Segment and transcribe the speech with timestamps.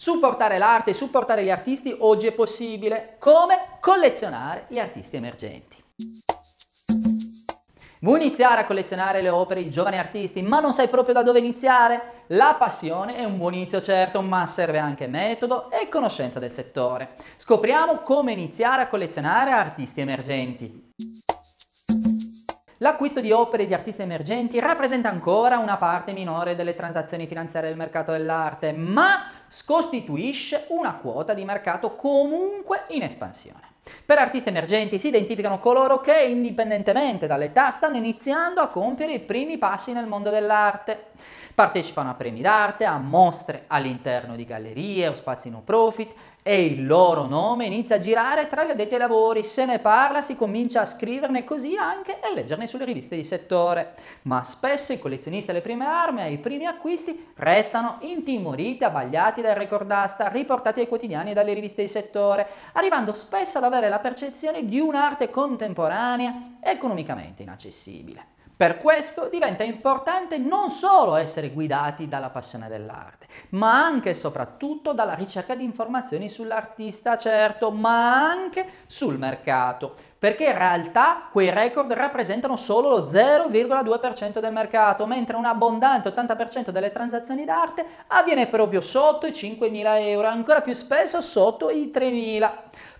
[0.00, 3.16] Supportare l'arte, supportare gli artisti oggi è possibile.
[3.18, 3.78] Come?
[3.80, 5.76] Collezionare gli artisti emergenti.
[8.02, 11.40] Vuoi iniziare a collezionare le opere di giovani artisti, ma non sai proprio da dove
[11.40, 12.22] iniziare?
[12.28, 17.16] La passione è un buon inizio certo, ma serve anche metodo e conoscenza del settore.
[17.34, 20.92] Scopriamo come iniziare a collezionare artisti emergenti.
[22.80, 27.78] L'acquisto di opere di artisti emergenti rappresenta ancora una parte minore delle transazioni finanziarie del
[27.78, 29.32] mercato dell'arte, ma
[29.64, 33.66] costituisce una quota di mercato comunque in espansione.
[34.04, 39.58] Per artisti emergenti si identificano coloro che, indipendentemente dall'età, stanno iniziando a compiere i primi
[39.58, 41.06] passi nel mondo dell'arte.
[41.54, 46.14] Partecipano a premi d'arte, a mostre all'interno di gallerie o spazi no profit
[46.48, 50.22] e il loro nome inizia a girare tra gli addetti ai lavori, se ne parla,
[50.22, 53.92] si comincia a scriverne così anche e leggerne sulle riviste di settore.
[54.22, 59.86] Ma spesso i collezionisti alle prime armi, ai primi acquisti, restano intimoriti, abbagliati dal record
[59.86, 64.64] d'asta, riportati ai quotidiani e dalle riviste di settore, arrivando spesso ad avere la percezione
[64.64, 68.36] di un'arte contemporanea economicamente inaccessibile.
[68.58, 74.92] Per questo diventa importante non solo essere guidati dalla passione dell'arte, ma anche e soprattutto
[74.92, 81.92] dalla ricerca di informazioni sull'artista, certo, ma anche sul mercato, perché in realtà quei record
[81.92, 88.80] rappresentano solo lo 0,2% del mercato, mentre un abbondante 80% delle transazioni d'arte avviene proprio
[88.80, 92.50] sotto i 5.000 euro, ancora più spesso sotto i 3.000.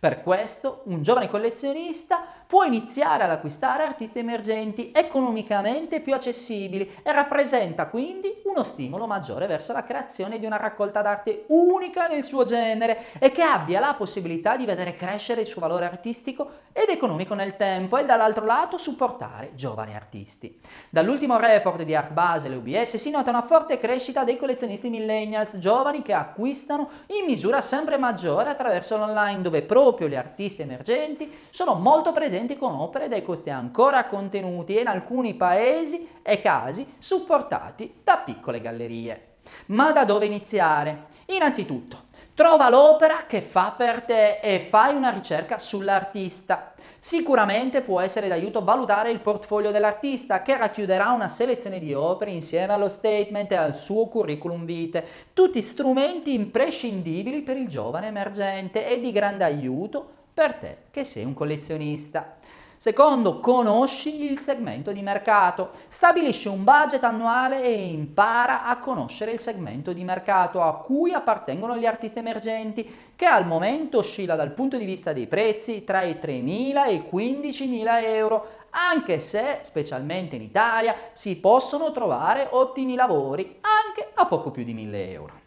[0.00, 7.12] Per questo un giovane collezionista può iniziare ad acquistare artisti emergenti economicamente più accessibili e
[7.12, 12.44] rappresenta quindi uno stimolo maggiore verso la creazione di una raccolta d'arte unica nel suo
[12.44, 17.34] genere e che abbia la possibilità di vedere crescere il suo valore artistico ed economico
[17.34, 20.60] nel tempo e dall'altro lato supportare giovani artisti.
[20.90, 25.58] Dall'ultimo report di Art Basel e UBS si nota una forte crescita dei collezionisti millennials
[25.58, 31.74] giovani che acquistano in misura sempre maggiore attraverso l'online dove proprio gli artisti emergenti sono
[31.74, 38.00] molto presenti con opere dai costi ancora contenuti e in alcuni paesi e casi supportati
[38.02, 39.36] da piccole gallerie.
[39.66, 41.06] Ma da dove iniziare?
[41.26, 42.04] Innanzitutto,
[42.34, 46.74] trova l'opera che fa per te e fai una ricerca sull'artista.
[46.98, 52.72] Sicuramente può essere d'aiuto valutare il portfolio dell'artista che racchiuderà una selezione di opere insieme
[52.72, 59.00] allo statement e al suo curriculum vitae, tutti strumenti imprescindibili per il giovane emergente e
[59.00, 62.36] di grande aiuto per te che sei un collezionista.
[62.76, 65.70] Secondo, conosci il segmento di mercato.
[65.88, 71.78] Stabilisci un budget annuale e impara a conoscere il segmento di mercato a cui appartengono
[71.78, 76.18] gli artisti emergenti, che al momento oscilla dal punto di vista dei prezzi tra i
[76.20, 83.60] 3.000 e i 15.000 euro, anche se, specialmente in Italia, si possono trovare ottimi lavori
[83.62, 85.40] anche a poco più di 1.000 euro.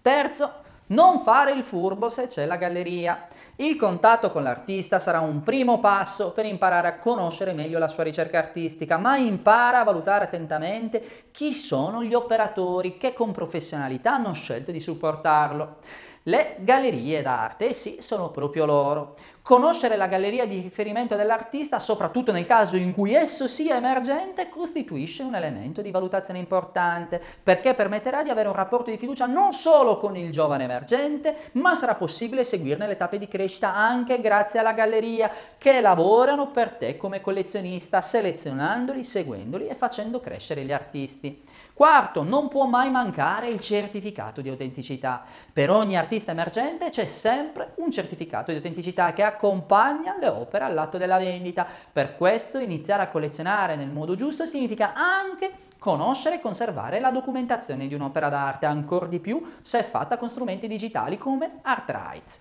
[0.00, 0.61] Terzo,
[0.92, 3.26] non fare il furbo se c'è la galleria.
[3.56, 8.02] Il contatto con l'artista sarà un primo passo per imparare a conoscere meglio la sua
[8.02, 14.32] ricerca artistica, ma impara a valutare attentamente chi sono gli operatori che con professionalità hanno
[14.32, 15.76] scelto di supportarlo.
[16.24, 19.16] Le gallerie d'arte, sì, sono proprio loro.
[19.42, 25.24] Conoscere la galleria di riferimento dell'artista, soprattutto nel caso in cui esso sia emergente, costituisce
[25.24, 29.96] un elemento di valutazione importante, perché permetterà di avere un rapporto di fiducia non solo
[29.96, 34.74] con il giovane emergente, ma sarà possibile seguirne le tappe di crescita anche grazie alla
[34.74, 35.28] galleria,
[35.58, 41.42] che lavorano per te come collezionista, selezionandoli, seguendoli e facendo crescere gli artisti.
[41.74, 45.24] Quarto, non può mai mancare il certificato di autenticità.
[45.52, 50.98] Per ogni artista emergente c'è sempre un certificato di autenticità che accompagna le opere all'atto
[50.98, 51.66] della vendita.
[51.90, 57.88] Per questo iniziare a collezionare nel modo giusto significa anche conoscere e conservare la documentazione
[57.88, 62.40] di un'opera d'arte, ancora di più se è fatta con strumenti digitali come ArtRights.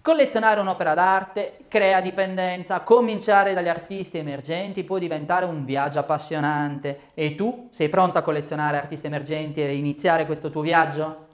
[0.00, 7.10] Collezionare un'opera d'arte crea dipendenza, cominciare dagli artisti emergenti può diventare un viaggio appassionante.
[7.12, 11.25] E tu sei pronto a collezionare artisti emergenti e iniziare questo tuo viaggio?